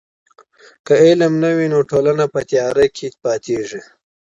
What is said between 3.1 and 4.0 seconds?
پاتیږي.